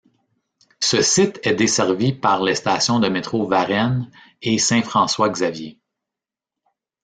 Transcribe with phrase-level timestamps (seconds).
[0.79, 4.09] Ce site est desservi par les stations de métro Varenne
[4.41, 5.79] et Saint-François-Xavier.